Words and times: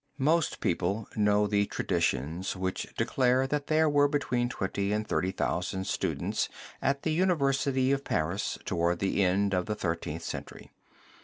Most 0.17 0.61
people 0.61 1.07
know 1.15 1.45
the 1.45 1.67
traditions 1.67 2.55
which 2.55 2.91
declare 2.97 3.45
that 3.45 3.67
there 3.67 3.87
were 3.87 4.07
between 4.07 4.49
twenty 4.49 4.91
and 4.91 5.07
thirty 5.07 5.29
thousand 5.29 5.85
students 5.85 6.49
at 6.81 7.03
the 7.03 7.11
University 7.13 7.91
of 7.91 8.03
Paris 8.03 8.57
toward 8.65 8.97
the 8.97 9.23
end 9.23 9.53
of 9.53 9.67
the 9.67 9.75
Thirteenth 9.75 10.23
Century. 10.23 10.71